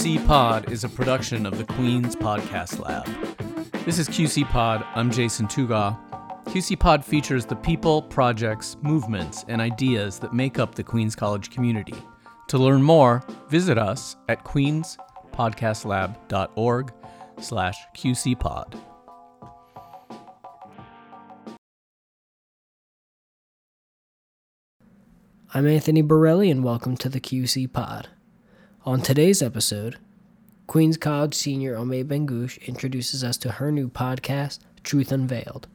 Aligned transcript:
QC 0.00 0.26
Pod 0.26 0.72
is 0.72 0.82
a 0.82 0.88
production 0.88 1.44
of 1.44 1.58
the 1.58 1.64
Queens 1.74 2.16
Podcast 2.16 2.82
Lab. 2.82 3.04
This 3.84 3.98
is 3.98 4.08
QC 4.08 4.48
Pod. 4.48 4.82
I'm 4.94 5.10
Jason 5.10 5.46
Tuga. 5.46 5.94
QC 6.46 6.78
Pod 6.78 7.04
features 7.04 7.44
the 7.44 7.56
people, 7.56 8.00
projects, 8.00 8.78
movements, 8.80 9.44
and 9.46 9.60
ideas 9.60 10.18
that 10.20 10.32
make 10.32 10.58
up 10.58 10.74
the 10.74 10.82
Queens 10.82 11.14
College 11.14 11.50
community. 11.50 11.92
To 12.48 12.56
learn 12.56 12.82
more, 12.82 13.22
visit 13.50 13.76
us 13.76 14.16
at 14.30 14.42
queenspodcastlab.org 14.42 16.92
slash 17.38 17.76
qcpod. 17.94 18.80
I'm 25.52 25.66
Anthony 25.66 26.00
Borelli, 26.00 26.50
and 26.50 26.64
welcome 26.64 26.96
to 26.96 27.10
the 27.10 27.20
QC 27.20 27.70
Pod. 27.70 28.08
On 28.86 29.02
today's 29.02 29.42
episode, 29.42 29.98
Queens 30.66 30.96
College 30.96 31.34
senior 31.34 31.76
Omi 31.76 32.02
Bengush 32.02 32.58
introduces 32.66 33.22
us 33.22 33.36
to 33.36 33.52
her 33.52 33.70
new 33.70 33.90
podcast, 33.90 34.60
Truth 34.82 35.12
Unveiled. 35.12 35.68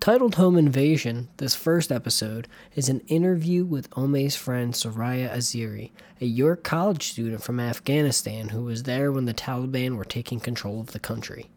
Titled 0.00 0.34
Home 0.34 0.58
Invasion, 0.58 1.28
this 1.36 1.54
first 1.54 1.92
episode 1.92 2.48
is 2.74 2.88
an 2.88 3.02
interview 3.06 3.64
with 3.64 3.88
Omi's 3.96 4.34
friend 4.34 4.74
Soraya 4.74 5.32
Azizi, 5.32 5.92
a 6.20 6.26
York 6.26 6.64
College 6.64 7.06
student 7.06 7.40
from 7.40 7.60
Afghanistan 7.60 8.48
who 8.48 8.64
was 8.64 8.82
there 8.82 9.12
when 9.12 9.26
the 9.26 9.32
Taliban 9.32 9.96
were 9.96 10.04
taking 10.04 10.40
control 10.40 10.80
of 10.80 10.90
the 10.90 10.98
country. 10.98 11.48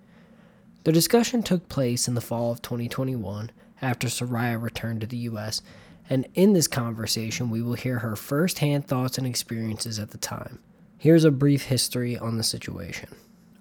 The 0.83 0.91
discussion 0.91 1.41
took 1.41 1.69
place 1.69 2.07
in 2.07 2.13
the 2.13 2.21
fall 2.21 2.51
of 2.51 2.61
2021 2.61 3.49
after 3.81 4.09
Soraya 4.09 4.61
returned 4.61 5.01
to 5.01 5.07
the 5.07 5.17
U.S 5.17 5.63
and 6.11 6.27
in 6.33 6.51
this 6.51 6.67
conversation, 6.67 7.49
we 7.49 7.61
will 7.61 7.75
hear 7.75 7.99
her 7.99 8.17
firsthand 8.17 8.85
thoughts 8.85 9.17
and 9.17 9.25
experiences 9.25 9.97
at 9.97 10.11
the 10.11 10.17
time. 10.17 10.59
Here's 10.97 11.23
a 11.23 11.31
brief 11.31 11.63
history 11.63 12.17
on 12.17 12.35
the 12.35 12.43
situation. 12.43 13.07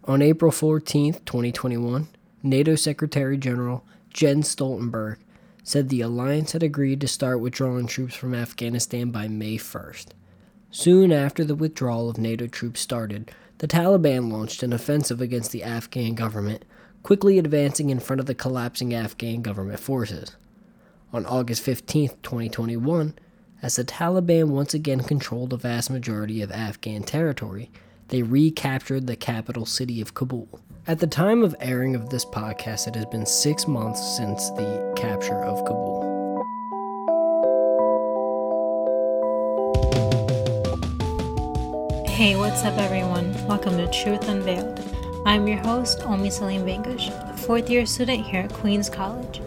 On 0.03 0.21
April 0.21 0.51
14, 0.51 1.13
2021, 1.25 2.09
NATO 2.43 2.75
Secretary 2.75 3.37
General 3.37 3.85
Jens 4.13 4.53
Stoltenberg 4.53 5.19
said 5.63 5.91
the 5.91 6.01
alliance 6.01 6.51
had 6.51 6.65
agreed 6.65 7.01
to 7.03 7.07
start 7.07 7.39
withdrawing 7.39 7.87
troops 7.87 8.17
from 8.17 8.35
Afghanistan 8.35 9.13
by 9.13 9.29
May 9.29 9.57
1st. 9.57 10.07
Soon 10.73 11.13
after 11.13 11.45
the 11.45 11.55
withdrawal 11.55 12.11
of 12.11 12.19
NATO 12.19 12.49
troops 12.49 12.81
started, 12.81 13.31
the 13.59 13.69
Taliban 13.69 14.33
launched 14.33 14.65
an 14.65 14.73
offensive 14.73 15.21
against 15.21 15.53
the 15.53 15.63
Afghan 15.63 16.17
government, 16.17 16.65
quickly 17.05 17.39
advancing 17.39 17.91
in 17.91 18.01
front 18.01 18.19
of 18.19 18.27
the 18.27 18.35
collapsing 18.35 18.93
Afghan 18.93 19.41
government 19.41 19.79
forces 19.79 20.35
on 21.13 21.27
August 21.27 21.63
15, 21.63 22.11
2021, 22.23 23.15
as 23.63 23.77
the 23.77 23.85
Taliban 23.85 24.49
once 24.49 24.75
again 24.75 25.01
controlled 25.01 25.51
the 25.51 25.57
vast 25.57 25.91
majority 25.91 26.41
of 26.41 26.53
Afghan 26.53 27.03
territory, 27.03 27.71
they 28.09 28.23
recaptured 28.23 29.07
the 29.07 29.17
capital 29.17 29.67
city 29.67 30.01
of 30.01 30.15
Kabul. 30.15 30.61
At 30.87 31.01
the 31.01 31.07
time 31.07 31.43
of 31.43 31.55
airing 31.61 31.95
of 31.95 32.11
this 32.11 32.25
podcast, 32.25 32.87
it 32.87 32.95
has 32.95 33.07
been 33.07 33.27
six 33.27 33.67
months 33.67 34.17
since 34.17 34.51
the 34.51 34.93
capture 34.97 35.43
of 35.45 35.65
Kabul. 35.65 36.07
Hey, 42.07 42.37
what's 42.37 42.63
up, 42.63 42.79
everyone? 42.79 43.33
Welcome 43.47 43.77
to 43.79 43.91
Truth 43.91 44.29
Unveiled. 44.29 44.79
I'm 45.27 45.47
your 45.49 45.59
host, 45.59 46.03
Omi 46.03 46.31
Salim 46.31 46.63
Bengush, 46.63 47.09
a 47.33 47.37
fourth 47.37 47.69
year 47.69 47.85
student 47.85 48.25
here 48.25 48.43
at 48.43 48.53
Queens 48.53 48.89
College. 48.89 49.41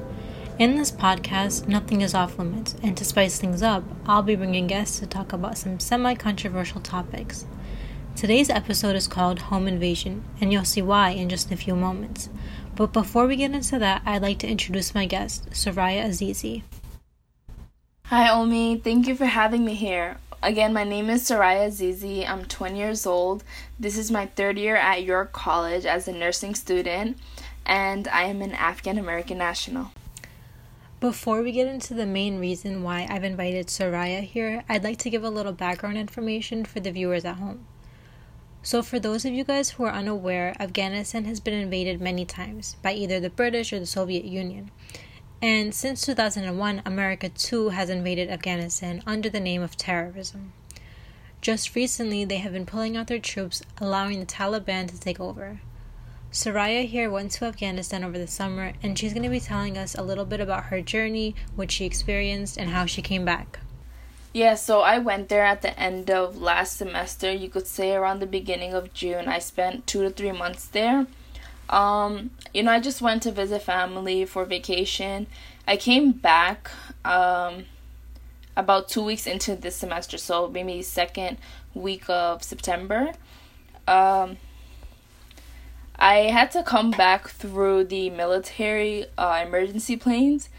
In 0.59 0.75
this 0.75 0.91
podcast, 0.91 1.67
nothing 1.67 2.01
is 2.01 2.13
off 2.13 2.37
limits, 2.37 2.75
and 2.83 2.95
to 2.95 3.03
spice 3.03 3.39
things 3.39 3.63
up, 3.63 3.83
I'll 4.05 4.21
be 4.21 4.35
bringing 4.35 4.67
guests 4.67 4.99
to 4.99 5.07
talk 5.07 5.33
about 5.33 5.57
some 5.57 5.79
semi 5.79 6.13
controversial 6.13 6.79
topics. 6.79 7.47
Today's 8.15 8.51
episode 8.51 8.95
is 8.95 9.07
called 9.07 9.39
Home 9.39 9.67
Invasion, 9.67 10.23
and 10.39 10.53
you'll 10.53 10.63
see 10.63 10.83
why 10.83 11.09
in 11.09 11.27
just 11.27 11.51
a 11.51 11.57
few 11.57 11.75
moments. 11.75 12.29
But 12.75 12.93
before 12.93 13.25
we 13.25 13.35
get 13.35 13.49
into 13.49 13.79
that, 13.79 14.03
I'd 14.05 14.21
like 14.21 14.37
to 14.39 14.47
introduce 14.47 14.93
my 14.93 15.07
guest, 15.07 15.49
Soraya 15.49 16.05
Azizi. 16.05 16.61
Hi, 18.05 18.29
Omi. 18.29 18.77
Thank 18.77 19.07
you 19.07 19.15
for 19.15 19.25
having 19.25 19.65
me 19.65 19.73
here. 19.73 20.17
Again, 20.43 20.71
my 20.71 20.83
name 20.83 21.09
is 21.09 21.27
Soraya 21.27 21.69
Azizi. 21.69 22.29
I'm 22.29 22.45
20 22.45 22.77
years 22.77 23.07
old. 23.07 23.43
This 23.79 23.97
is 23.97 24.11
my 24.11 24.27
third 24.27 24.59
year 24.59 24.75
at 24.75 25.03
York 25.03 25.33
College 25.33 25.87
as 25.87 26.07
a 26.07 26.13
nursing 26.13 26.53
student, 26.53 27.17
and 27.65 28.07
I 28.09 28.25
am 28.25 28.43
an 28.43 28.51
Afghan 28.51 28.99
American 28.99 29.39
national. 29.39 29.89
Before 31.03 31.41
we 31.41 31.51
get 31.51 31.67
into 31.67 31.93
the 31.93 32.05
main 32.05 32.39
reason 32.39 32.81
why 32.81 33.05
I've 33.09 33.25
invited 33.25 33.67
Soraya 33.67 34.23
here, 34.23 34.63
I'd 34.69 34.85
like 34.85 34.99
to 34.99 35.09
give 35.09 35.21
a 35.21 35.29
little 35.29 35.51
background 35.51 35.97
information 35.97 36.63
for 36.63 36.79
the 36.79 36.93
viewers 36.93 37.25
at 37.25 37.35
home. 37.35 37.67
So, 38.61 38.81
for 38.81 38.99
those 38.99 39.25
of 39.25 39.33
you 39.33 39.43
guys 39.43 39.71
who 39.71 39.83
are 39.83 39.91
unaware, 39.91 40.55
Afghanistan 40.61 41.25
has 41.25 41.41
been 41.41 41.55
invaded 41.55 41.99
many 41.99 42.23
times 42.23 42.77
by 42.81 42.93
either 42.93 43.19
the 43.19 43.29
British 43.29 43.73
or 43.73 43.79
the 43.79 43.85
Soviet 43.85 44.23
Union. 44.23 44.71
And 45.41 45.75
since 45.75 46.05
2001, 46.05 46.83
America 46.85 47.27
too 47.27 47.67
has 47.71 47.89
invaded 47.89 48.29
Afghanistan 48.29 49.03
under 49.05 49.29
the 49.29 49.41
name 49.41 49.61
of 49.61 49.75
terrorism. 49.75 50.53
Just 51.41 51.75
recently, 51.75 52.23
they 52.23 52.37
have 52.37 52.53
been 52.53 52.65
pulling 52.65 52.95
out 52.95 53.07
their 53.07 53.19
troops, 53.19 53.61
allowing 53.77 54.21
the 54.21 54.25
Taliban 54.25 54.87
to 54.87 54.97
take 54.97 55.19
over. 55.19 55.59
Soraya 56.33 56.83
here 56.83 57.11
went 57.11 57.31
to 57.33 57.45
Afghanistan 57.45 58.03
over 58.03 58.17
the 58.17 58.25
summer, 58.25 58.73
and 58.81 58.97
she's 58.97 59.13
going 59.13 59.21
to 59.21 59.29
be 59.29 59.39
telling 59.39 59.77
us 59.77 59.93
a 59.93 60.01
little 60.01 60.25
bit 60.25 60.39
about 60.39 60.65
her 60.65 60.81
journey, 60.81 61.35
what 61.55 61.69
she 61.69 61.85
experienced, 61.85 62.57
and 62.57 62.71
how 62.71 62.87
she 62.87 63.03
came 63.03 63.23
back. 63.23 63.59
Yeah, 64.33 64.55
so 64.55 64.81
I 64.81 64.97
went 64.97 65.29
there 65.29 65.45
at 65.45 65.61
the 65.61 65.79
end 65.79 66.09
of 66.09 66.41
last 66.41 66.77
semester. 66.77 67.31
You 67.31 67.49
could 67.49 67.67
say 67.67 67.93
around 67.93 68.19
the 68.19 68.25
beginning 68.25 68.73
of 68.73 68.91
June. 68.95 69.27
I 69.27 69.37
spent 69.37 69.85
two 69.85 70.01
to 70.01 70.09
three 70.09 70.31
months 70.31 70.65
there. 70.65 71.05
Um, 71.69 72.31
you 72.51 72.63
know, 72.63 72.71
I 72.71 72.79
just 72.79 72.99
went 72.99 73.21
to 73.23 73.31
visit 73.31 73.61
family 73.61 74.25
for 74.25 74.43
vacation. 74.43 75.27
I 75.67 75.77
came 75.77 76.13
back 76.13 76.71
um, 77.05 77.65
about 78.57 78.89
two 78.89 79.03
weeks 79.03 79.27
into 79.27 79.55
this 79.55 79.75
semester, 79.75 80.17
so 80.17 80.47
maybe 80.47 80.81
second 80.81 81.37
week 81.75 82.09
of 82.09 82.43
September. 82.43 83.11
Um, 83.87 84.37
I 85.97 86.15
had 86.31 86.51
to 86.51 86.63
come 86.63 86.91
back 86.91 87.29
through 87.29 87.85
the 87.85 88.09
military 88.09 89.05
uh, 89.17 89.43
emergency 89.45 89.95
planes. 89.95 90.49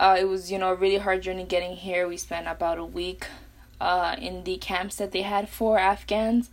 Uh, 0.00 0.16
it 0.18 0.24
was, 0.24 0.50
you 0.50 0.58
know, 0.58 0.70
a 0.70 0.74
really 0.74 0.98
hard 0.98 1.22
journey 1.22 1.44
getting 1.44 1.76
here. 1.76 2.08
We 2.08 2.16
spent 2.16 2.46
about 2.46 2.78
a 2.78 2.84
week 2.84 3.26
uh, 3.80 4.16
in 4.18 4.44
the 4.44 4.56
camps 4.56 4.96
that 4.96 5.12
they 5.12 5.22
had 5.22 5.48
for 5.48 5.78
Afghans. 5.78 6.50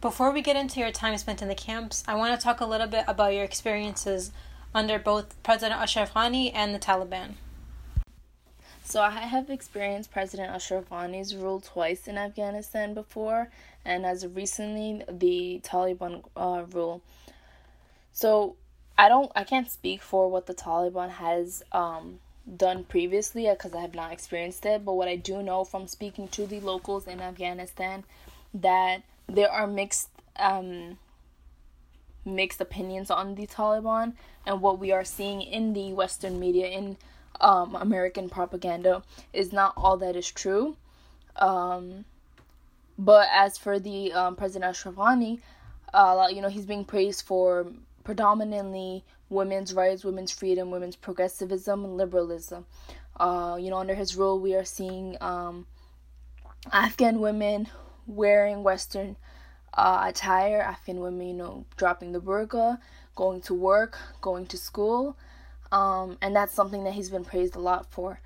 Before 0.00 0.30
we 0.30 0.42
get 0.42 0.56
into 0.56 0.80
your 0.80 0.92
time 0.92 1.16
spent 1.18 1.42
in 1.42 1.48
the 1.48 1.54
camps, 1.54 2.04
I 2.06 2.14
want 2.14 2.38
to 2.38 2.42
talk 2.42 2.60
a 2.60 2.66
little 2.66 2.86
bit 2.86 3.04
about 3.08 3.34
your 3.34 3.44
experiences 3.44 4.30
under 4.74 4.98
both 4.98 5.40
President 5.42 5.80
Ashraf 5.80 6.14
Ghani 6.14 6.52
and 6.54 6.74
the 6.74 6.78
Taliban. 6.78 7.34
So 8.84 9.00
I 9.00 9.10
have 9.10 9.50
experienced 9.50 10.12
President 10.12 10.50
Ashraf 10.50 10.88
Ghani's 10.90 11.34
rule 11.34 11.60
twice 11.60 12.06
in 12.06 12.16
Afghanistan 12.16 12.94
before, 12.94 13.50
and 13.84 14.06
as 14.06 14.24
recently 14.26 15.02
the 15.10 15.60
Taliban 15.64 16.22
uh, 16.36 16.64
rule. 16.70 17.02
So 18.16 18.56
I 18.96 19.10
don't 19.10 19.30
I 19.36 19.44
can't 19.44 19.70
speak 19.70 20.00
for 20.00 20.30
what 20.30 20.46
the 20.46 20.54
Taliban 20.54 21.10
has 21.10 21.62
um, 21.70 22.18
done 22.56 22.84
previously 22.84 23.46
because 23.46 23.74
I 23.74 23.82
have 23.82 23.94
not 23.94 24.10
experienced 24.10 24.64
it. 24.64 24.86
But 24.86 24.94
what 24.94 25.06
I 25.06 25.16
do 25.16 25.42
know 25.42 25.64
from 25.64 25.86
speaking 25.86 26.26
to 26.28 26.46
the 26.46 26.60
locals 26.60 27.06
in 27.06 27.20
Afghanistan 27.20 28.04
that 28.54 29.02
there 29.28 29.52
are 29.52 29.66
mixed 29.66 30.08
um, 30.36 30.96
mixed 32.24 32.58
opinions 32.58 33.10
on 33.10 33.34
the 33.34 33.46
Taliban 33.46 34.14
and 34.46 34.62
what 34.62 34.78
we 34.78 34.92
are 34.92 35.04
seeing 35.04 35.42
in 35.42 35.74
the 35.74 35.92
Western 35.92 36.40
media 36.40 36.68
in 36.68 36.96
um, 37.42 37.74
American 37.74 38.30
propaganda 38.30 39.02
is 39.34 39.52
not 39.52 39.74
all 39.76 39.98
that 39.98 40.16
is 40.16 40.30
true. 40.30 40.78
Um, 41.36 42.06
but 42.98 43.28
as 43.30 43.58
for 43.58 43.78
the 43.78 44.14
um, 44.14 44.36
President 44.36 44.70
Ashraf 44.70 44.94
Ghani, 44.94 45.40
uh, 45.92 46.28
you 46.32 46.40
know, 46.40 46.48
he's 46.48 46.64
being 46.64 46.86
praised 46.86 47.26
for 47.26 47.66
predominantly 48.06 49.04
women's 49.28 49.74
rights, 49.74 50.04
women's 50.04 50.30
freedom, 50.30 50.70
women's 50.70 50.94
progressivism, 50.94 51.84
and 51.84 51.96
liberalism. 51.96 52.64
Uh, 53.18 53.58
you 53.60 53.68
know, 53.68 53.78
under 53.78 53.96
his 53.96 54.14
rule, 54.14 54.38
we 54.38 54.54
are 54.54 54.64
seeing 54.64 55.16
um, 55.20 55.66
Afghan 56.72 57.18
women 57.18 57.66
wearing 58.06 58.62
Western 58.62 59.16
uh, 59.74 60.04
attire, 60.06 60.60
Afghan 60.60 61.00
women, 61.00 61.26
you 61.26 61.34
know, 61.34 61.64
dropping 61.76 62.12
the 62.12 62.20
burqa, 62.20 62.78
going 63.16 63.40
to 63.40 63.54
work, 63.54 63.98
going 64.20 64.46
to 64.46 64.56
school, 64.56 65.16
um, 65.72 66.16
and 66.22 66.36
that's 66.36 66.54
something 66.54 66.84
that 66.84 66.92
he's 66.92 67.10
been 67.10 67.24
praised 67.24 67.56
a 67.56 67.58
lot 67.60 67.90
for. 67.90 68.20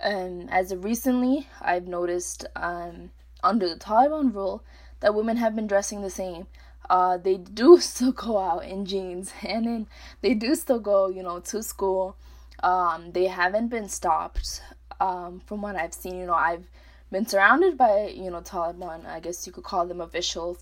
And 0.00 0.50
as 0.50 0.72
of 0.72 0.82
recently, 0.82 1.46
I've 1.60 1.86
noticed 1.86 2.46
um, 2.56 3.12
under 3.44 3.68
the 3.68 3.76
Taliban 3.76 4.34
rule 4.34 4.64
that 4.98 5.14
women 5.14 5.36
have 5.36 5.54
been 5.54 5.68
dressing 5.68 6.02
the 6.02 6.10
same 6.10 6.48
uh, 6.90 7.16
they 7.16 7.36
do 7.38 7.78
still 7.90 8.12
go 8.12 8.38
out 8.38 8.64
in 8.64 8.84
jeans 8.84 9.32
and 9.42 9.66
then 9.66 9.86
they 10.22 10.34
do 10.34 10.54
still 10.54 10.80
go, 10.80 11.08
you 11.08 11.22
know, 11.22 11.40
to 11.40 11.62
school. 11.62 12.16
Um, 12.62 13.12
they 13.12 13.26
haven't 13.28 13.68
been 13.68 13.88
stopped 13.88 14.62
um, 15.00 15.40
from 15.46 15.62
what 15.62 15.76
I've 15.76 15.94
seen. 15.94 16.16
You 16.18 16.26
know, 16.26 16.34
I've 16.34 16.66
been 17.10 17.26
surrounded 17.26 17.78
by, 17.78 18.12
you 18.14 18.30
know, 18.30 18.42
Taliban, 18.42 19.06
I 19.06 19.20
guess 19.20 19.46
you 19.46 19.52
could 19.52 19.64
call 19.64 19.86
them 19.86 20.00
officials. 20.00 20.58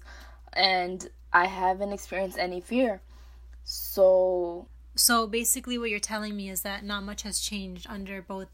and 0.52 1.08
I 1.32 1.46
haven't 1.46 1.92
experienced 1.92 2.38
any 2.38 2.60
fear. 2.60 3.02
So 3.64 4.66
So 4.94 5.26
basically, 5.26 5.78
what 5.78 5.90
you're 5.90 6.00
telling 6.00 6.36
me 6.36 6.48
is 6.50 6.62
that 6.62 6.84
not 6.84 7.02
much 7.04 7.22
has 7.22 7.40
changed 7.40 7.86
under 7.88 8.22
both 8.22 8.48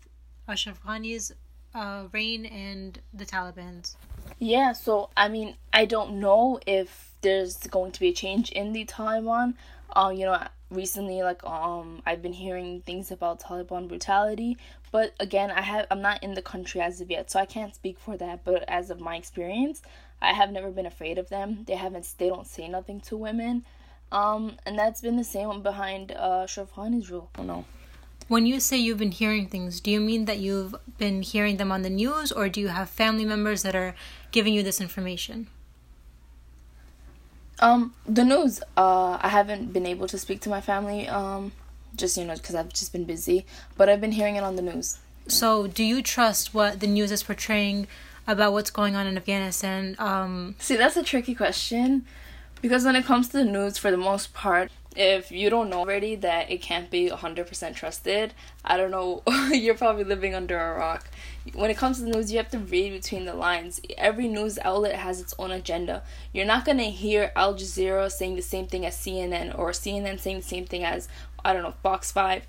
Ashraf 0.49 0.83
Ghani's 0.85 1.33
uh, 1.75 2.09
reign 2.13 2.47
and 2.47 3.01
the 3.13 3.25
Taliban's. 3.25 3.97
Yeah, 4.39 4.73
so 4.73 5.11
I 5.17 5.29
mean, 5.29 5.57
I 5.73 5.85
don't 5.85 6.21
know 6.21 6.61
if 6.67 7.13
there's 7.23 7.57
going 7.59 7.93
to 7.93 8.01
be 8.01 8.09
a 8.09 8.13
change 8.13 8.51
in 8.51 8.73
the 8.73 8.85
Taliban. 8.85 9.55
Um, 9.97 10.15
you 10.15 10.27
know, 10.27 10.43
recently, 10.71 11.23
like 11.23 11.45
um, 11.45 12.03
I've 12.05 12.23
been 12.23 12.33
hearing 12.33 12.83
things 12.83 13.11
about 13.11 13.41
Taliban 13.41 13.89
brutality, 13.89 14.59
but 14.91 15.15
again, 15.21 15.51
I 15.51 15.63
have 15.63 15.87
I'm 15.91 16.03
not 16.03 16.23
in 16.23 16.35
the 16.35 16.43
country 16.43 16.81
as 16.81 17.01
of 17.01 17.11
yet, 17.11 17.31
so 17.31 17.39
I 17.39 17.47
can't 17.47 17.75
speak 17.75 17.99
for 17.99 18.17
that. 18.17 18.45
But 18.45 18.65
as 18.69 18.91
of 18.91 19.01
my 19.01 19.17
experience, 19.17 19.83
I 20.21 20.33
have 20.33 20.51
never 20.51 20.71
been 20.71 20.87
afraid 20.87 21.19
of 21.19 21.29
them. 21.29 21.65
They 21.67 21.77
haven't. 21.77 22.13
They 22.19 22.29
don't 22.29 22.47
say 22.47 22.69
nothing 22.69 23.01
to 23.03 23.17
women. 23.17 23.65
Um, 24.13 24.57
and 24.67 24.79
that's 24.79 25.01
been 25.01 25.17
the 25.17 25.25
same 25.25 25.63
behind 25.63 26.13
uh 26.13 26.47
rule. 26.57 27.31
I 27.35 27.39
don't 27.39 27.47
know. 27.47 27.65
When 28.27 28.47
you 28.47 28.59
say 28.59 28.79
you've 28.79 28.99
been 28.99 29.13
hearing 29.13 29.47
things, 29.47 29.81
do 29.81 29.91
you 29.91 30.01
mean 30.01 30.25
that 30.25 30.39
you've 30.39 30.75
been 30.99 31.23
hearing 31.23 31.59
them 31.59 31.71
on 31.71 31.83
the 31.83 31.91
news, 31.91 32.33
or 32.33 32.49
do 32.49 32.61
you 32.61 32.69
have 32.69 32.89
family 32.89 33.25
members 33.25 33.63
that 33.63 33.77
are 33.77 33.95
giving 34.33 34.55
you 34.55 34.63
this 34.63 34.81
information? 34.81 35.49
Um, 37.61 37.95
the 38.07 38.25
news. 38.25 38.61
Uh, 38.77 39.19
I 39.21 39.29
haven't 39.29 39.73
been 39.73 39.87
able 39.87 40.09
to 40.09 40.19
speak 40.19 40.41
to 40.43 40.49
my 40.49 40.61
family. 40.61 41.07
Um, 41.09 41.53
just 41.97 42.17
you 42.17 42.25
know, 42.25 42.35
because 42.35 42.55
I've 42.55 42.73
just 42.73 42.93
been 42.93 43.05
busy. 43.05 43.47
But 43.77 43.89
I've 43.89 44.01
been 44.01 44.13
hearing 44.13 44.37
it 44.37 44.43
on 44.43 44.57
the 44.57 44.63
news. 44.63 44.99
So, 45.29 45.67
do 45.67 45.85
you 45.85 46.03
trust 46.03 46.53
what 46.53 46.81
the 46.81 46.87
news 46.87 47.11
is 47.11 47.23
portraying 47.23 47.87
about 48.27 48.53
what's 48.53 48.71
going 48.71 48.97
on 48.97 49.07
in 49.07 49.17
Afghanistan? 49.17 49.97
Um, 49.99 50.55
See, 50.59 50.77
that's 50.77 50.97
a 50.97 51.03
tricky 51.03 51.35
question, 51.35 52.05
because 52.61 52.85
when 52.85 52.97
it 52.97 53.05
comes 53.05 53.29
to 53.29 53.39
the 53.39 53.45
news, 53.45 53.79
for 53.79 53.91
the 53.91 53.97
most 53.97 54.35
part, 54.35 54.71
if 54.97 55.31
you 55.31 55.51
don't 55.51 55.71
know 55.71 55.81
already 55.81 56.15
that 56.17 56.51
it 56.51 56.63
can't 56.63 56.91
be 56.91 57.09
100% 57.09 57.75
trusted, 57.75 58.35
I 58.65 58.77
don't 58.77 58.91
know, 58.91 59.23
you're 59.53 59.75
probably 59.75 60.05
living 60.05 60.35
under 60.35 60.59
a 60.59 60.79
rock. 60.79 61.09
When 61.53 61.71
it 61.71 61.77
comes 61.77 61.99
to 61.99 62.05
the 62.05 62.11
news, 62.11 62.33
you 62.33 62.39
have 62.39 62.51
to 62.51 62.59
read 62.59 62.93
between 62.93 63.25
the 63.25 63.35
lines. 63.35 63.81
Every 63.99 64.29
news 64.29 64.59
outlet 64.63 64.97
has 64.97 65.21
its 65.21 65.35
own 65.39 65.51
agenda. 65.51 66.03
You're 66.33 66.47
not 66.47 66.65
going 66.65 66.79
to 66.79 66.85
hear 66.85 67.33
Al 67.37 67.55
Jazeera 67.55 68.11
saying 68.11 68.37
the 68.37 68.43
same 68.43 68.67
thing 68.67 68.87
as 68.87 68.97
CNN 68.97 69.59
or 69.59 69.71
CNN 69.71 70.19
saying 70.21 70.39
the 70.39 70.43
same 70.43 70.65
thing 70.65 70.85
as, 70.85 71.09
I 71.45 71.53
don't 71.53 71.63
know, 71.63 71.75
Fox 71.83 72.11
5. 72.13 72.47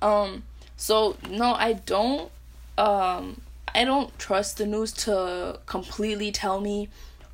Um, 0.00 0.44
so, 0.76 1.16
no, 1.28 1.54
I 1.54 1.72
don't. 1.72 2.30
Um, 2.78 3.40
I 3.74 3.84
don't 3.84 4.16
trust 4.18 4.58
the 4.58 4.66
news 4.66 4.92
to 4.92 5.60
completely 5.66 6.30
tell 6.30 6.60
me 6.60 6.88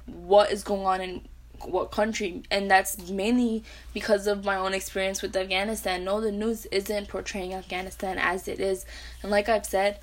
what 0.07 0.51
is 0.51 0.63
going 0.65 0.87
on 0.87 1.01
in 1.01 1.23
what 1.67 1.91
country 1.91 2.43
and 2.51 2.71
that's 2.71 3.11
mainly 3.11 3.65
because 3.95 4.27
of 4.27 4.45
my 4.45 4.57
own 4.57 4.75
experience 4.75 5.23
with 5.23 5.37
Afghanistan. 5.37 6.05
No, 6.05 6.21
the 6.21 6.33
news 6.33 6.67
isn't 6.67 7.09
portraying 7.09 7.55
Afghanistan 7.55 8.19
as 8.19 8.49
it 8.49 8.61
is. 8.61 8.85
And 9.23 9.31
like 9.31 9.49
I've 9.49 9.67
said, 9.67 9.99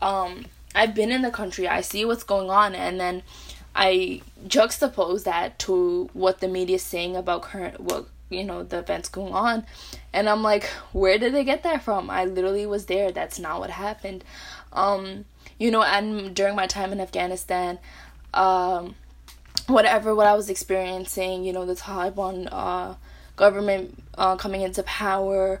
um 0.00 0.46
I've 0.74 0.94
been 0.94 1.12
in 1.12 1.22
the 1.22 1.30
country. 1.30 1.68
I 1.68 1.80
see 1.82 2.04
what's 2.04 2.24
going 2.24 2.50
on 2.50 2.74
and 2.74 2.98
then 2.98 3.22
I 3.74 4.22
juxtapose 4.46 5.24
that 5.24 5.58
to 5.60 6.08
what 6.12 6.40
the 6.40 6.48
media 6.48 6.76
is 6.76 6.82
saying 6.82 7.16
about 7.16 7.42
current 7.42 7.80
what 7.80 8.06
you 8.30 8.44
know 8.44 8.62
the 8.62 8.78
events 8.78 9.08
going 9.08 9.32
on 9.32 9.64
and 10.12 10.28
I'm 10.28 10.42
like 10.42 10.64
where 10.92 11.18
did 11.18 11.34
they 11.34 11.44
get 11.44 11.62
that 11.64 11.82
from? 11.82 12.10
I 12.10 12.24
literally 12.24 12.66
was 12.66 12.86
there. 12.86 13.12
That's 13.12 13.38
not 13.38 13.60
what 13.60 13.70
happened. 13.70 14.24
Um 14.72 15.24
you 15.58 15.70
know 15.70 15.82
and 15.82 16.34
during 16.34 16.56
my 16.56 16.66
time 16.66 16.92
in 16.92 17.00
Afghanistan 17.00 17.78
um 18.32 18.94
whatever 19.66 20.14
what 20.14 20.26
I 20.26 20.34
was 20.34 20.50
experiencing, 20.50 21.44
you 21.44 21.52
know, 21.52 21.64
the 21.64 21.74
Taliban 21.74 22.48
uh, 22.50 22.94
government 23.36 24.02
uh, 24.16 24.36
coming 24.36 24.62
into 24.62 24.82
power 24.82 25.60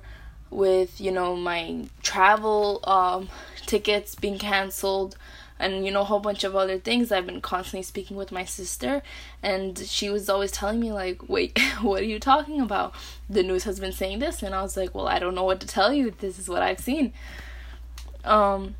with, 0.50 1.00
you 1.00 1.10
know, 1.10 1.34
my 1.34 1.86
travel 2.02 2.80
um, 2.84 3.28
tickets 3.66 4.14
being 4.14 4.38
canceled 4.38 5.16
and, 5.58 5.86
you 5.86 5.92
know, 5.92 6.02
a 6.02 6.04
whole 6.04 6.20
bunch 6.20 6.44
of 6.44 6.54
other 6.54 6.78
things. 6.78 7.10
I've 7.10 7.26
been 7.26 7.40
constantly 7.40 7.82
speaking 7.82 8.16
with 8.16 8.30
my 8.30 8.44
sister 8.44 9.02
and 9.42 9.78
she 9.78 10.10
was 10.10 10.28
always 10.28 10.52
telling 10.52 10.80
me, 10.80 10.92
like, 10.92 11.28
wait, 11.28 11.58
what 11.80 12.02
are 12.02 12.06
you 12.06 12.20
talking 12.20 12.60
about? 12.60 12.94
The 13.28 13.42
news 13.42 13.64
has 13.64 13.80
been 13.80 13.92
saying 13.92 14.18
this. 14.18 14.42
And 14.42 14.54
I 14.54 14.62
was 14.62 14.76
like, 14.76 14.94
well, 14.94 15.08
I 15.08 15.18
don't 15.18 15.34
know 15.34 15.44
what 15.44 15.60
to 15.60 15.66
tell 15.66 15.92
you. 15.92 16.10
This 16.10 16.38
is 16.38 16.48
what 16.48 16.62
I've 16.62 16.80
seen. 16.80 17.12
Um, 18.24 18.74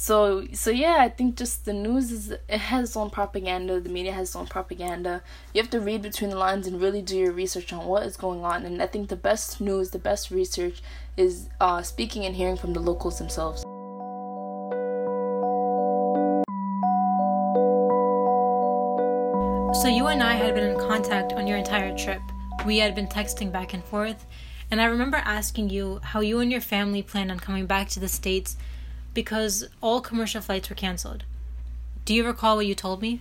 so 0.00 0.46
so 0.52 0.70
yeah, 0.70 0.98
I 1.00 1.08
think 1.08 1.34
just 1.36 1.64
the 1.64 1.72
news 1.72 2.12
is 2.12 2.30
it 2.30 2.40
has 2.48 2.90
its 2.90 2.96
own 2.96 3.10
propaganda. 3.10 3.80
The 3.80 3.88
media 3.88 4.12
has 4.12 4.28
its 4.28 4.36
own 4.36 4.46
propaganda. 4.46 5.22
You 5.52 5.60
have 5.60 5.72
to 5.72 5.80
read 5.80 6.02
between 6.02 6.30
the 6.30 6.36
lines 6.36 6.68
and 6.68 6.80
really 6.80 7.02
do 7.02 7.18
your 7.18 7.32
research 7.32 7.72
on 7.72 7.84
what 7.84 8.04
is 8.04 8.16
going 8.16 8.44
on. 8.44 8.64
And 8.64 8.80
I 8.80 8.86
think 8.86 9.08
the 9.08 9.16
best 9.16 9.60
news, 9.60 9.90
the 9.90 9.98
best 9.98 10.30
research, 10.30 10.82
is 11.16 11.48
uh, 11.60 11.82
speaking 11.82 12.24
and 12.26 12.36
hearing 12.36 12.56
from 12.56 12.74
the 12.74 12.80
locals 12.80 13.18
themselves. 13.18 13.62
So 19.82 19.88
you 19.88 20.06
and 20.06 20.22
I 20.22 20.34
had 20.34 20.54
been 20.54 20.70
in 20.70 20.78
contact 20.78 21.32
on 21.32 21.48
your 21.48 21.58
entire 21.58 21.98
trip. 21.98 22.22
We 22.64 22.78
had 22.78 22.94
been 22.94 23.08
texting 23.08 23.50
back 23.50 23.74
and 23.74 23.82
forth, 23.82 24.26
and 24.70 24.80
I 24.80 24.84
remember 24.84 25.16
asking 25.16 25.70
you 25.70 25.98
how 26.04 26.20
you 26.20 26.38
and 26.38 26.52
your 26.52 26.60
family 26.60 27.02
planned 27.02 27.32
on 27.32 27.40
coming 27.40 27.66
back 27.66 27.88
to 27.88 28.00
the 28.00 28.08
States 28.08 28.56
because 29.18 29.68
all 29.80 30.00
commercial 30.00 30.40
flights 30.40 30.70
were 30.70 30.76
canceled. 30.76 31.24
Do 32.04 32.14
you 32.14 32.24
recall 32.24 32.54
what 32.54 32.66
you 32.66 32.76
told 32.76 33.02
me? 33.02 33.20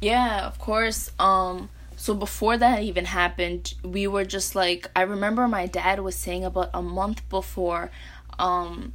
Yeah, 0.00 0.44
of 0.44 0.58
course. 0.58 1.12
Um 1.20 1.68
so 1.94 2.12
before 2.12 2.56
that 2.56 2.82
even 2.82 3.04
happened, 3.04 3.74
we 3.84 4.08
were 4.08 4.24
just 4.24 4.56
like 4.56 4.90
I 4.96 5.02
remember 5.02 5.46
my 5.46 5.66
dad 5.66 6.00
was 6.00 6.16
saying 6.16 6.44
about 6.44 6.70
a 6.74 6.82
month 6.82 7.20
before 7.28 7.92
um 8.40 8.94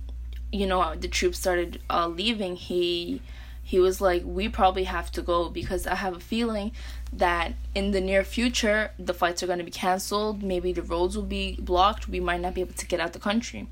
you 0.51 0.67
know 0.67 0.95
the 0.95 1.07
troops 1.07 1.39
started 1.39 1.79
uh, 1.89 2.09
leaving, 2.09 2.57
he 2.57 3.21
he 3.63 3.79
was 3.79 4.01
like 4.01 4.23
we 4.25 4.49
probably 4.49 4.83
have 4.83 5.09
to 5.13 5.21
go 5.21 5.47
because 5.47 5.87
I 5.87 5.95
have 5.95 6.17
a 6.17 6.25
feeling 6.33 6.73
that 7.13 7.53
in 7.73 7.91
the 7.91 8.01
near 8.01 8.25
future 8.25 8.91
the 8.99 9.13
flights 9.13 9.41
are 9.41 9.47
going 9.47 9.59
to 9.59 9.71
be 9.71 9.71
canceled, 9.87 10.43
maybe 10.43 10.73
the 10.73 10.81
roads 10.81 11.15
will 11.15 11.31
be 11.41 11.55
blocked, 11.71 12.09
we 12.09 12.19
might 12.19 12.41
not 12.41 12.53
be 12.53 12.59
able 12.59 12.73
to 12.73 12.85
get 12.85 12.99
out 12.99 13.13
the 13.13 13.27
country. 13.31 13.67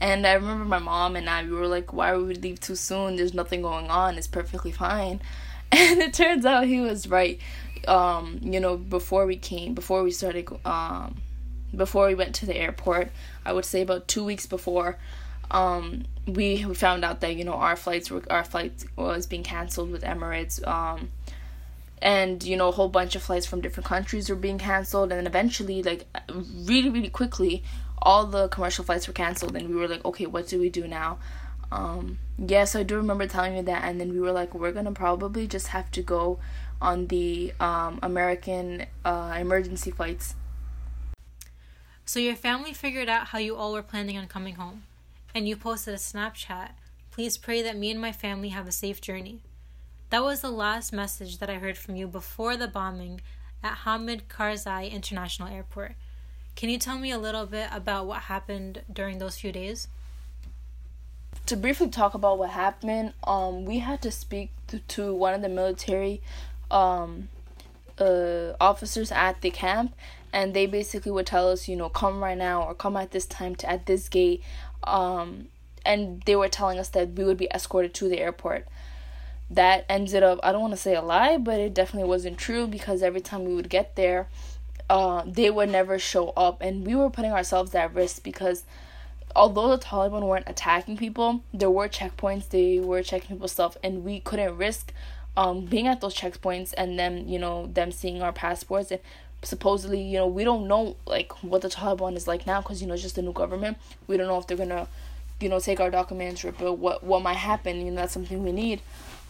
And 0.00 0.26
I 0.26 0.34
remember 0.34 0.64
my 0.64 0.78
mom 0.78 1.16
and 1.16 1.28
I, 1.28 1.42
we 1.44 1.52
were 1.52 1.68
like, 1.68 1.92
why 1.92 2.12
would 2.14 2.26
we 2.26 2.34
leave 2.34 2.60
too 2.60 2.76
soon? 2.76 3.16
There's 3.16 3.34
nothing 3.34 3.62
going 3.62 3.90
on. 3.90 4.16
It's 4.16 4.26
perfectly 4.26 4.72
fine. 4.72 5.20
And 5.72 6.00
it 6.00 6.14
turns 6.14 6.46
out 6.46 6.66
he 6.66 6.80
was 6.80 7.08
right. 7.08 7.40
Um, 7.88 8.38
you 8.40 8.60
know, 8.60 8.76
before 8.76 9.26
we 9.26 9.36
came, 9.36 9.74
before 9.74 10.04
we 10.04 10.12
started, 10.12 10.48
um, 10.64 11.16
before 11.74 12.06
we 12.06 12.14
went 12.14 12.36
to 12.36 12.46
the 12.46 12.56
airport, 12.56 13.10
I 13.44 13.52
would 13.52 13.64
say 13.64 13.82
about 13.82 14.06
two 14.06 14.24
weeks 14.24 14.46
before, 14.46 14.96
um, 15.50 16.04
we, 16.24 16.62
found 16.74 17.04
out 17.04 17.20
that, 17.20 17.34
you 17.34 17.44
know, 17.44 17.54
our 17.54 17.74
flights 17.74 18.12
were, 18.12 18.22
our 18.30 18.44
flight 18.44 18.84
was 18.94 19.26
being 19.26 19.42
canceled 19.42 19.90
with 19.90 20.04
Emirates. 20.04 20.64
Um, 20.66 21.10
and 22.02 22.42
you 22.42 22.56
know 22.56 22.68
a 22.68 22.72
whole 22.72 22.88
bunch 22.88 23.16
of 23.16 23.22
flights 23.22 23.46
from 23.46 23.60
different 23.60 23.86
countries 23.86 24.28
were 24.28 24.36
being 24.36 24.58
canceled 24.58 25.10
and 25.10 25.18
then 25.18 25.26
eventually 25.26 25.82
like 25.82 26.04
really 26.64 26.90
really 26.90 27.08
quickly 27.08 27.62
all 28.02 28.26
the 28.26 28.48
commercial 28.48 28.84
flights 28.84 29.06
were 29.06 29.14
canceled 29.14 29.56
and 29.56 29.68
we 29.68 29.74
were 29.74 29.88
like 29.88 30.04
okay 30.04 30.26
what 30.26 30.46
do 30.46 30.60
we 30.60 30.68
do 30.68 30.86
now? 30.86 31.18
Um 31.72 32.18
yes 32.38 32.50
yeah, 32.50 32.64
so 32.64 32.80
i 32.80 32.82
do 32.82 32.96
remember 32.96 33.26
telling 33.26 33.56
you 33.56 33.62
that 33.62 33.84
and 33.84 34.00
then 34.00 34.12
we 34.12 34.20
were 34.20 34.32
like 34.32 34.54
we're 34.54 34.72
gonna 34.72 34.92
probably 34.92 35.46
just 35.46 35.68
have 35.68 35.90
to 35.92 36.02
go 36.02 36.38
on 36.80 37.06
the 37.08 37.52
um 37.58 37.98
american 38.02 38.86
uh 39.04 39.36
emergency 39.38 39.90
flights. 39.90 40.34
So 42.04 42.20
your 42.20 42.36
family 42.36 42.72
figured 42.72 43.08
out 43.08 43.28
how 43.28 43.38
you 43.38 43.56
all 43.56 43.72
were 43.72 43.82
planning 43.82 44.16
on 44.16 44.28
coming 44.28 44.54
home 44.54 44.84
and 45.34 45.48
you 45.48 45.56
posted 45.56 45.94
a 45.94 45.96
snapchat. 45.96 46.70
Please 47.10 47.36
pray 47.36 47.62
that 47.62 47.76
me 47.76 47.90
and 47.90 48.00
my 48.00 48.12
family 48.12 48.50
have 48.50 48.68
a 48.68 48.72
safe 48.72 49.00
journey. 49.00 49.40
That 50.10 50.22
was 50.22 50.40
the 50.40 50.50
last 50.50 50.92
message 50.92 51.38
that 51.38 51.50
i 51.50 51.54
heard 51.54 51.76
from 51.76 51.96
you 51.96 52.06
before 52.06 52.56
the 52.56 52.68
bombing 52.68 53.20
at 53.62 53.78
hamid 53.78 54.28
karzai 54.28 54.90
international 54.90 55.48
airport 55.48 55.96
can 56.56 56.70
you 56.70 56.78
tell 56.78 56.98
me 56.98 57.10
a 57.10 57.18
little 57.18 57.44
bit 57.44 57.68
about 57.70 58.06
what 58.06 58.22
happened 58.22 58.82
during 58.90 59.18
those 59.18 59.36
few 59.36 59.52
days? 59.52 59.88
To 61.44 61.56
briefly 61.56 61.88
talk 61.88 62.14
about 62.14 62.38
what 62.38 62.50
happened, 62.50 63.12
um, 63.24 63.66
we 63.66 63.78
had 63.78 64.00
to 64.02 64.10
speak 64.10 64.50
to, 64.68 64.78
to 64.80 65.14
one 65.14 65.34
of 65.34 65.42
the 65.42 65.50
military 65.50 66.22
um, 66.70 67.28
uh, 67.98 68.54
officers 68.58 69.12
at 69.12 69.42
the 69.42 69.50
camp, 69.50 69.94
and 70.32 70.54
they 70.54 70.66
basically 70.66 71.12
would 71.12 71.26
tell 71.26 71.48
us, 71.50 71.68
you 71.68 71.76
know, 71.76 71.90
come 71.90 72.24
right 72.24 72.38
now 72.38 72.62
or 72.62 72.74
come 72.74 72.96
at 72.96 73.10
this 73.10 73.26
time 73.26 73.54
to 73.56 73.70
at 73.70 73.84
this 73.84 74.08
gate. 74.08 74.42
Um, 74.82 75.48
and 75.84 76.22
they 76.22 76.34
were 76.34 76.48
telling 76.48 76.78
us 76.78 76.88
that 76.88 77.10
we 77.10 77.22
would 77.22 77.36
be 77.36 77.48
escorted 77.54 77.94
to 77.94 78.08
the 78.08 78.18
airport. 78.18 78.66
That 79.48 79.84
ended 79.88 80.22
up, 80.24 80.40
I 80.42 80.50
don't 80.50 80.62
want 80.62 80.72
to 80.72 80.78
say 80.78 80.96
a 80.96 81.02
lie, 81.02 81.36
but 81.36 81.60
it 81.60 81.74
definitely 81.74 82.08
wasn't 82.08 82.38
true 82.38 82.66
because 82.66 83.02
every 83.02 83.20
time 83.20 83.44
we 83.44 83.54
would 83.54 83.68
get 83.68 83.94
there, 83.94 84.28
uh, 84.88 85.22
they 85.26 85.50
would 85.50 85.68
never 85.68 85.98
show 85.98 86.30
up, 86.30 86.60
and 86.60 86.86
we 86.86 86.94
were 86.94 87.10
putting 87.10 87.32
ourselves 87.32 87.74
at 87.74 87.94
risk 87.94 88.22
because 88.22 88.64
although 89.34 89.68
the 89.68 89.78
Taliban 89.78 90.22
weren't 90.22 90.48
attacking 90.48 90.96
people, 90.96 91.42
there 91.52 91.70
were 91.70 91.88
checkpoints, 91.88 92.48
they 92.48 92.78
were 92.78 93.02
checking 93.02 93.36
people's 93.36 93.52
stuff, 93.52 93.76
and 93.82 94.04
we 94.04 94.20
couldn't 94.20 94.56
risk 94.56 94.92
um, 95.36 95.66
being 95.66 95.86
at 95.86 96.00
those 96.00 96.14
checkpoints 96.14 96.72
and 96.76 96.98
them, 96.98 97.28
you 97.28 97.38
know, 97.38 97.66
them 97.66 97.92
seeing 97.92 98.22
our 98.22 98.32
passports 98.32 98.90
and 98.90 99.00
supposedly, 99.42 100.00
you 100.00 100.18
know, 100.18 100.26
we 100.26 100.44
don't 100.44 100.66
know 100.66 100.96
like 101.06 101.32
what 101.42 101.62
the 101.62 101.68
Taliban 101.68 102.16
is 102.16 102.26
like 102.26 102.46
now 102.46 102.60
because 102.60 102.80
you 102.80 102.88
know 102.88 102.94
it's 102.94 103.02
just 103.02 103.18
a 103.18 103.22
new 103.22 103.32
government. 103.32 103.78
We 104.06 104.16
don't 104.16 104.26
know 104.26 104.38
if 104.38 104.46
they're 104.46 104.56
gonna, 104.56 104.88
you 105.40 105.48
know, 105.48 105.60
take 105.60 105.80
our 105.80 105.90
documents 105.90 106.44
or 106.44 106.52
but 106.52 106.74
what 106.74 107.02
what 107.02 107.22
might 107.22 107.36
happen. 107.36 107.84
You 107.84 107.90
know, 107.90 107.96
that's 107.96 108.14
something 108.14 108.42
we 108.42 108.52
need. 108.52 108.80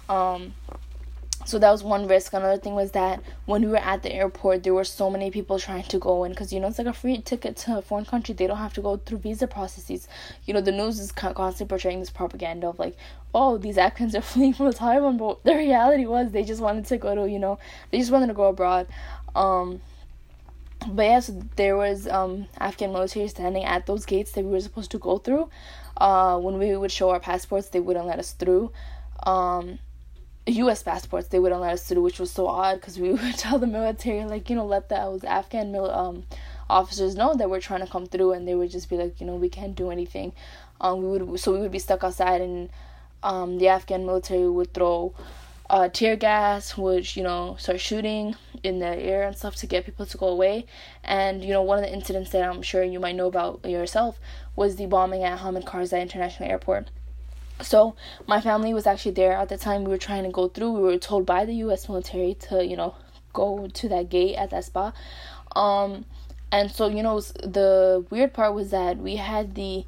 Um, 0.09 0.55
so 1.45 1.59
that 1.59 1.71
was 1.71 1.85
one 1.85 2.09
risk. 2.09 2.33
Another 2.33 2.61
thing 2.61 2.75
was 2.75 2.93
that 2.93 3.23
when 3.45 3.63
we 3.63 3.69
were 3.69 3.77
at 3.77 4.03
the 4.03 4.13
airport, 4.13 4.63
there 4.63 4.75
were 4.75 4.85
so 4.85 5.11
many 5.11 5.31
people 5.31 5.59
trying 5.59 5.85
to 5.85 5.99
go 5.99 6.25
in 6.25 6.33
because 6.33 6.53
you 6.53 6.61
know 6.61 6.69
it's 6.69 6.79
like 6.79 6.87
a 6.87 6.93
free 6.93 7.19
ticket 7.19 7.57
to 7.59 7.79
a 7.79 7.83
foreign 7.83 8.05
country. 8.05 8.35
They 8.35 8.47
don't 8.47 8.57
have 8.57 8.75
to 8.75 8.81
go 8.81 8.97
through 8.97 9.19
visa 9.19 9.47
processes. 9.47 10.09
You 10.45 10.55
know 10.55 10.61
the 10.61 10.73
news 10.73 10.99
is 10.99 11.13
constantly 11.13 11.67
portraying 11.67 12.01
this 12.01 12.11
propaganda 12.11 12.69
of 12.69 12.79
like, 12.79 12.97
oh, 13.35 13.59
these 13.59 13.79
Afghans 13.79 14.15
are 14.15 14.21
fleeing 14.33 14.55
from 14.55 14.67
the 14.67 14.75
Taliban, 14.75 15.19
but 15.19 15.45
the 15.45 15.57
reality 15.57 16.07
was 16.07 16.33
they 16.33 16.45
just 16.45 16.61
wanted 16.61 16.87
to 16.87 16.97
go 16.97 17.15
to 17.15 17.31
you 17.31 17.39
know 17.39 17.59
they 17.91 17.99
just 17.99 18.11
wanted 18.11 18.29
to 18.29 18.35
go 18.35 18.45
abroad. 18.45 18.87
Um, 19.35 19.81
but 20.89 21.03
yeah, 21.03 21.21
so 21.21 21.41
there 21.57 21.77
was 21.77 22.07
um, 22.07 22.47
Afghan 22.59 22.93
military 22.93 23.29
standing 23.29 23.65
at 23.65 23.87
those 23.87 24.07
gates 24.07 24.33
that 24.33 24.45
we 24.45 24.51
were 24.51 24.61
supposed 24.61 24.91
to 24.93 24.99
go 24.99 25.19
through. 25.19 25.51
Uh, 25.97 26.39
when 26.39 26.59
we 26.59 26.77
would 26.77 26.93
show 26.93 27.11
our 27.11 27.21
passports, 27.21 27.69
they 27.69 27.81
wouldn't 27.81 28.07
let 28.07 28.19
us 28.19 28.33
through. 28.33 28.71
Um, 29.25 29.79
U.S. 30.53 30.83
passports 30.83 31.29
they 31.29 31.39
wouldn't 31.39 31.61
let 31.61 31.73
us 31.73 31.89
through, 31.89 32.03
which 32.03 32.21
was 32.21 32.31
so 32.31 32.47
odd 32.47 32.81
because 32.81 32.99
we 32.99 33.11
would 33.13 33.37
tell 33.37 33.59
the 33.59 33.67
military 33.67 34.25
like 34.25 34.49
you 34.49 34.57
know 34.57 34.67
let 34.67 34.89
those 34.89 35.25
Afghan 35.25 35.73
mil- 35.73 35.91
um, 35.91 36.25
officers 36.71 37.17
know 37.17 37.35
that 37.35 37.51
we're 37.51 37.61
trying 37.61 37.81
to 37.81 37.91
come 37.91 38.07
through, 38.07 38.33
and 38.33 38.47
they 38.47 38.55
would 38.55 38.71
just 38.71 38.89
be 38.89 38.97
like 38.97 39.21
you 39.21 39.27
know 39.27 39.35
we 39.35 39.49
can't 39.49 39.75
do 39.75 39.91
anything. 39.91 40.33
Um, 40.81 41.01
we 41.01 41.19
would 41.19 41.41
so 41.41 41.53
we 41.53 41.59
would 41.59 41.73
be 41.73 41.79
stuck 41.79 42.05
outside, 42.05 42.41
and 42.41 42.71
um, 43.23 43.59
the 43.59 43.69
Afghan 43.69 44.07
military 44.07 44.49
would 44.49 44.73
throw 44.73 45.15
uh, 45.69 45.89
tear 45.89 46.17
gas, 46.17 46.77
which 46.77 47.17
you 47.17 47.23
know 47.23 47.57
start 47.59 47.81
shooting 47.81 48.37
in 48.63 48.79
the 48.79 48.87
air 48.87 49.25
and 49.25 49.37
stuff 49.37 49.57
to 49.57 49.67
get 49.67 49.85
people 49.85 50.07
to 50.07 50.17
go 50.17 50.29
away. 50.29 50.67
And 51.03 51.45
you 51.45 51.53
know 51.53 51.63
one 51.63 51.79
of 51.79 51.85
the 51.85 51.93
incidents 51.93 52.31
that 52.31 52.49
I'm 52.49 52.63
sure 52.63 52.85
you 52.85 53.01
might 53.01 53.17
know 53.17 53.27
about 53.27 53.65
yourself 53.65 54.19
was 54.55 54.77
the 54.77 54.87
bombing 54.87 55.25
at 55.25 55.41
Hamid 55.41 55.65
Karzai 55.65 56.01
International 56.01 56.49
Airport. 56.49 56.89
So 57.63 57.97
my 58.27 58.41
family 58.41 58.75
was 58.75 58.87
actually 58.87 59.13
there 59.13 59.33
at 59.33 59.49
the 59.49 59.57
time 59.57 59.85
we 59.85 59.91
were 59.91 59.99
trying 59.99 60.25
to 60.25 60.31
go 60.31 60.49
through. 60.49 60.73
We 60.73 60.83
were 60.83 60.99
told 60.99 61.27
by 61.27 61.45
the 61.45 61.55
U.S. 61.67 61.89
military 61.89 62.35
to 62.49 62.65
you 62.65 62.77
know 62.77 62.95
go 63.33 63.69
to 63.69 63.89
that 63.89 64.09
gate 64.11 64.37
at 64.37 64.51
that 64.51 64.65
spot. 64.65 64.95
Um, 65.55 66.05
and 66.53 66.71
so 66.71 66.89
you 66.89 67.03
know 67.03 67.21
the 67.21 68.05
weird 68.11 68.35
part 68.35 68.55
was 68.55 68.71
that 68.71 68.99
we 68.99 69.17
had 69.17 69.55
the 69.55 69.85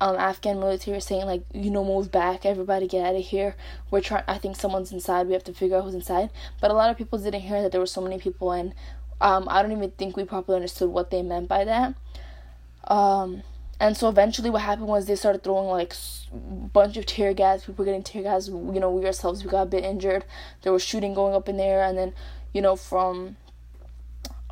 um, 0.00 0.16
Afghan 0.16 0.58
military 0.58 1.00
saying 1.00 1.26
like 1.26 1.42
you 1.52 1.70
know 1.70 1.84
move 1.84 2.10
back, 2.10 2.46
everybody 2.46 2.88
get 2.88 3.04
out 3.04 3.14
of 3.14 3.24
here. 3.24 3.54
We're 3.90 4.00
trying. 4.00 4.24
I 4.26 4.38
think 4.38 4.56
someone's 4.56 4.92
inside. 4.92 5.26
We 5.26 5.34
have 5.34 5.44
to 5.44 5.52
figure 5.52 5.76
out 5.76 5.84
who's 5.84 5.94
inside. 5.94 6.30
But 6.60 6.70
a 6.70 6.74
lot 6.74 6.90
of 6.90 6.96
people 6.96 7.18
didn't 7.18 7.42
hear 7.42 7.60
that 7.62 7.72
there 7.72 7.80
were 7.80 7.86
so 7.86 8.00
many 8.00 8.18
people, 8.18 8.52
and 8.52 8.74
um, 9.20 9.46
I 9.50 9.62
don't 9.62 9.72
even 9.72 9.90
think 9.90 10.16
we 10.16 10.24
properly 10.24 10.56
understood 10.56 10.88
what 10.88 11.10
they 11.10 11.22
meant 11.22 11.48
by 11.48 11.64
that. 11.64 11.94
Um, 12.84 13.42
and 13.80 13.96
so 13.96 14.08
eventually, 14.08 14.50
what 14.50 14.62
happened 14.62 14.88
was 14.88 15.06
they 15.06 15.16
started 15.16 15.42
throwing 15.42 15.68
like 15.68 15.94
a 16.32 16.36
bunch 16.36 16.98
of 16.98 17.06
tear 17.06 17.32
gas. 17.32 17.64
People 17.64 17.76
were 17.76 17.86
getting 17.86 18.02
tear 18.02 18.22
gas. 18.22 18.46
You 18.48 18.78
know, 18.78 18.90
we 18.90 19.04
ourselves 19.06 19.42
we 19.42 19.50
got 19.50 19.62
a 19.62 19.66
bit 19.66 19.84
injured. 19.84 20.24
There 20.62 20.72
was 20.72 20.84
shooting 20.84 21.14
going 21.14 21.34
up 21.34 21.48
in 21.48 21.56
there, 21.56 21.82
and 21.82 21.96
then 21.96 22.12
you 22.52 22.60
know 22.60 22.76
from 22.76 23.36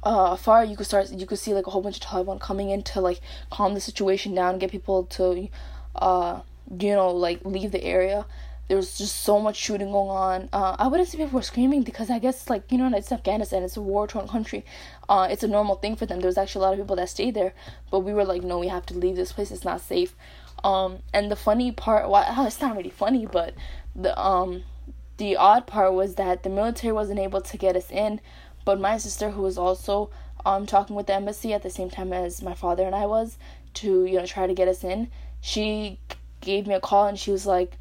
uh, 0.03 0.31
afar 0.33 0.65
you 0.65 0.77
could 0.77 0.87
start 0.87 1.11
you 1.11 1.27
could 1.27 1.39
see 1.39 1.53
like 1.53 1.67
a 1.67 1.71
whole 1.71 1.83
bunch 1.83 1.97
of 1.97 2.03
Taliban 2.03 2.41
coming 2.41 2.71
in 2.71 2.83
to 2.85 3.01
like 3.01 3.21
calm 3.51 3.75
the 3.75 3.81
situation 3.81 4.35
down 4.35 4.59
get 4.59 4.71
people 4.71 5.05
to 5.05 5.49
uh 5.97 6.41
you 6.81 6.95
know 6.95 7.11
like 7.11 7.45
leave 7.45 7.73
the 7.73 7.83
area 7.83 8.25
there 8.69 8.77
was 8.77 8.99
just 8.99 9.23
so 9.23 9.41
much 9.41 9.57
shooting 9.57 9.91
going 9.91 10.11
on. 10.11 10.49
Uh, 10.53 10.77
I 10.79 10.87
wouldn't 10.89 11.09
say 11.09 11.17
people 11.17 11.39
were 11.39 11.43
screaming 11.43 11.83
because 11.83 12.11
I 12.11 12.19
guess 12.19 12.51
like 12.51 12.71
you 12.71 12.79
know 12.79 12.95
it's 12.95 13.11
Afghanistan, 13.11 13.63
it's 13.63 13.79
a 13.79 13.83
war 13.83 14.07
torn 14.07 14.29
country. 14.29 14.65
Uh, 15.09 15.27
it's 15.31 15.43
a 15.43 15.49
normal 15.49 15.77
thing 15.77 15.97
for 15.97 16.05
them. 16.05 16.21
There 16.21 16.29
was 16.29 16.39
actually 16.39 16.65
a 16.65 16.69
lot 16.69 16.73
of 16.75 16.81
people 16.81 16.97
that 16.97 17.09
stayed 17.09 17.35
there, 17.35 17.55
but 17.91 18.01
we 18.01 18.13
were 18.13 18.25
like, 18.25 18.43
no, 18.43 18.59
we 18.59 18.69
have 18.69 18.85
to 18.87 18.95
leave 18.95 19.17
this 19.17 19.33
place. 19.33 19.51
It's 19.51 19.65
not 19.65 19.81
safe. 19.81 20.15
Um, 20.63 20.99
and 21.15 21.31
the 21.31 21.37
funny 21.37 21.73
part, 21.73 22.11
well, 22.11 22.25
it's 22.47 22.61
not 22.61 22.77
really 22.77 22.91
funny, 22.91 23.27
but 23.27 23.55
the 23.97 24.19
um, 24.21 24.65
the 25.17 25.37
odd 25.37 25.67
part 25.67 25.95
was 25.95 26.17
that 26.17 26.43
the 26.43 26.51
military 26.51 26.93
wasn't 26.93 27.21
able 27.21 27.41
to 27.41 27.57
get 27.57 27.75
us 27.75 27.91
in, 27.91 28.21
but 28.67 28.79
my 28.79 28.99
sister, 28.99 29.31
who 29.31 29.43
was 29.43 29.57
also 29.59 30.11
um 30.45 30.67
talking 30.67 30.95
with 30.95 31.07
the 31.07 31.15
embassy 31.15 31.53
at 31.53 31.63
the 31.63 31.71
same 31.71 31.91
time 31.91 32.13
as 32.13 32.43
my 32.43 32.55
father 32.55 32.87
and 32.87 32.95
I 32.95 33.07
was 33.07 33.39
to 33.75 34.05
you 34.05 34.19
know 34.19 34.27
try 34.27 34.47
to 34.47 34.55
get 34.55 34.69
us 34.69 34.85
in, 34.85 35.11
she 35.41 35.99
gave 36.41 36.67
me 36.67 36.75
a 36.75 36.81
call 36.81 37.07
and 37.07 37.19
she 37.19 37.31
was 37.31 37.47
like 37.47 37.79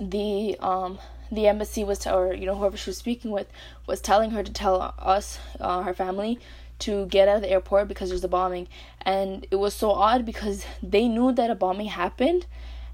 the 0.00 0.56
um 0.60 0.98
the 1.32 1.46
embassy 1.48 1.84
was 1.84 1.98
to, 2.00 2.14
or 2.14 2.34
you 2.34 2.46
know 2.46 2.54
whoever 2.54 2.76
she 2.76 2.90
was 2.90 2.98
speaking 2.98 3.30
with 3.30 3.48
was 3.86 4.00
telling 4.00 4.30
her 4.30 4.42
to 4.42 4.52
tell 4.52 4.94
us 4.98 5.38
uh, 5.60 5.82
her 5.82 5.94
family 5.94 6.38
to 6.80 7.06
get 7.06 7.28
out 7.28 7.36
of 7.36 7.42
the 7.42 7.50
airport 7.50 7.88
because 7.88 8.08
there's 8.10 8.24
a 8.24 8.28
bombing. 8.28 8.68
And 9.02 9.46
it 9.50 9.56
was 9.56 9.74
so 9.74 9.92
odd 9.92 10.24
because 10.24 10.64
they 10.82 11.08
knew 11.08 11.32
that 11.32 11.50
a 11.50 11.54
bombing 11.54 11.86
happened 11.86 12.46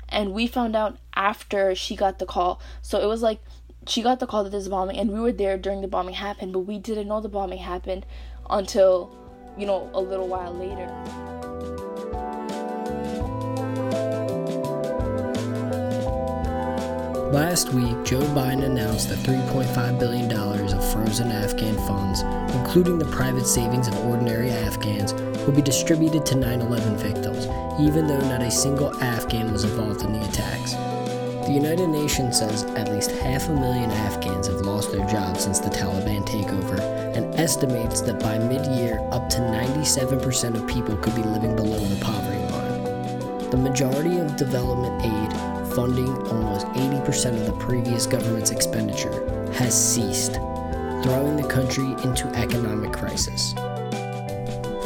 and 0.09 0.33
we 0.33 0.47
found 0.47 0.77
out 0.77 0.99
after 1.15 1.75
she 1.75 1.97
got 1.97 2.19
the 2.19 2.27
call. 2.27 2.61
So 2.83 3.01
it 3.01 3.07
was 3.07 3.23
like 3.23 3.41
she 3.87 4.03
got 4.03 4.21
the 4.21 4.27
call 4.27 4.45
that 4.45 4.51
there's 4.51 4.67
a 4.67 4.71
bombing 4.71 4.99
and 4.99 5.11
we 5.11 5.21
were 5.21 5.33
there 5.33 5.57
during 5.57 5.81
the 5.81 5.89
bombing 5.89 6.15
happened 6.15 6.53
but 6.53 6.61
we 6.61 6.79
didn't 6.79 7.09
know 7.09 7.21
the 7.21 7.29
bombing 7.29 7.59
happened 7.59 8.05
until 8.51 9.11
you 9.57 9.67
know 9.67 9.91
a 9.95 10.01
little 10.01 10.29
while 10.29 10.53
later 10.53 11.50
Last 17.31 17.73
week, 17.73 17.95
Joe 18.05 18.23
Biden 18.35 18.65
announced 18.65 19.09
that 19.09 19.19
$3.5 19.19 20.01
billion 20.01 20.33
of 20.33 20.93
frozen 20.93 21.31
Afghan 21.31 21.77
funds, 21.87 22.23
including 22.57 22.99
the 22.99 23.05
private 23.05 23.47
savings 23.47 23.87
of 23.87 23.97
ordinary 24.05 24.51
Afghans, 24.51 25.15
will 25.45 25.53
be 25.53 25.63
distributed 25.63 26.27
to 26.27 26.35
9 26.35 26.61
11 26.61 26.97
victims, 26.97 27.47
even 27.81 28.09
though 28.09 28.19
not 28.29 28.43
a 28.43 28.51
single 28.51 28.93
Afghan 29.01 29.53
was 29.53 29.63
involved 29.63 30.03
in 30.03 30.13
the 30.13 30.25
attacks. 30.25 30.73
The 31.47 31.53
United 31.55 31.87
Nations 31.87 32.37
says 32.37 32.65
at 32.65 32.91
least 32.91 33.13
half 33.13 33.49
a 33.49 33.55
million 33.55 33.93
Afghans 33.93 34.49
have 34.49 34.63
lost 34.63 34.91
their 34.91 35.07
jobs 35.07 35.45
since 35.45 35.61
the 35.61 35.71
Taliban 35.71 36.27
takeover 36.27 36.81
and 37.17 37.33
estimates 37.37 38.01
that 38.01 38.19
by 38.19 38.39
mid 38.39 38.67
year, 38.77 38.99
up 39.13 39.29
to 39.31 39.39
97% 39.39 40.57
of 40.57 40.67
people 40.67 40.97
could 40.97 41.15
be 41.15 41.23
living 41.23 41.55
below 41.55 41.79
the 41.79 42.05
poverty 42.05 42.39
line. 42.53 43.51
The 43.51 43.57
majority 43.57 44.19
of 44.19 44.37
development 44.37 45.05
aid 45.05 45.60
funding 45.75 46.09
almost 46.29 46.67
80% 46.69 47.35
of 47.35 47.47
the 47.47 47.53
previous 47.65 48.07
government's 48.07 48.51
expenditure, 48.51 49.51
has 49.53 49.75
ceased, 49.75 50.35
throwing 51.03 51.37
the 51.37 51.49
country 51.49 51.85
into 52.05 52.29
economic 52.35 52.93
crisis. 52.93 53.55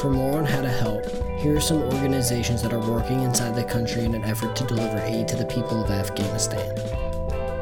For 0.00 0.11
more 0.11 0.38
on 0.38 0.45
how 0.45 0.62
to 0.62 0.69
help, 0.69 1.05
here 1.38 1.57
are 1.57 1.61
some 1.61 1.83
organizations 1.83 2.62
that 2.62 2.73
are 2.73 2.91
working 2.91 3.23
inside 3.23 3.55
the 3.55 3.64
country 3.64 4.05
in 4.05 4.14
an 4.14 4.25
effort 4.25 4.55
to 4.57 4.64
deliver 4.64 4.99
aid 4.99 5.29
to 5.29 5.37
the 5.37 5.47
people 5.47 5.83
of 5.83 5.91
Afghanistan. 5.91 6.75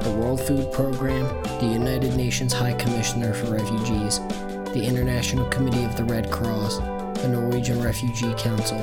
The 0.02 0.16
World 0.18 0.40
Food 0.40 0.72
Program, 0.72 1.26
the 1.60 1.66
United 1.66 2.16
Nations 2.16 2.52
High 2.52 2.74
Commissioner 2.74 3.32
for 3.32 3.52
Refugees, 3.52 4.18
the 4.72 4.84
International 4.84 5.46
Committee 5.46 5.84
of 5.84 5.96
the 5.96 6.04
Red 6.04 6.30
Cross, 6.30 6.78
the 7.22 7.28
Norwegian 7.28 7.80
Refugee 7.82 8.34
Council, 8.34 8.78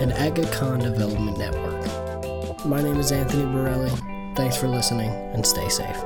and 0.00 0.12
Aga 0.12 0.46
Khan 0.50 0.80
Development 0.80 1.38
Network. 1.38 2.03
My 2.66 2.80
name 2.80 2.98
is 2.98 3.12
Anthony 3.12 3.44
Borelli. 3.44 3.90
Thanks 4.36 4.56
for 4.56 4.68
listening 4.68 5.10
and 5.10 5.46
stay 5.46 5.68
safe. 5.68 6.02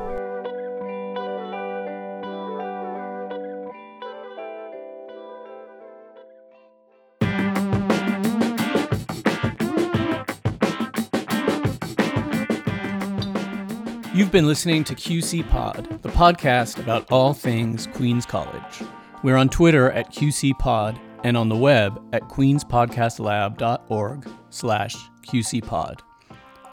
You've 14.13 14.33
been 14.33 14.49
listening 14.49 14.83
to 14.83 14.97
QC 14.97 15.49
Pod, 15.49 16.03
the 16.03 16.09
podcast 16.09 16.81
about 16.81 17.07
all 17.13 17.35
things 17.35 17.87
Queens 17.95 18.27
College. 18.27 18.83
We're 19.23 19.37
on 19.37 19.49
Twitter 19.49 19.93
at 19.93 20.13
QC 20.13 20.59
Pod 20.59 20.99
and 21.23 21.37
on 21.37 21.49
the 21.49 21.57
web 21.57 22.03
at 22.13 22.23
queenspodcastlab.org 22.23 24.29
slash 24.51 24.97
QCPod. 25.25 26.01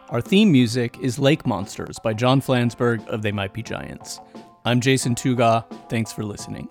Our 0.09 0.21
theme 0.21 0.51
music 0.51 0.99
is 1.01 1.17
Lake 1.17 1.47
Monsters 1.47 1.97
by 1.97 2.13
John 2.13 2.39
Flansburgh 2.39 3.07
of 3.07 3.23
They 3.23 3.31
Might 3.31 3.53
Be 3.53 3.63
Giants. 3.63 4.19
I'm 4.63 4.79
Jason 4.79 5.15
Tuga. 5.15 5.65
Thanks 5.89 6.13
for 6.13 6.23
listening. 6.23 6.69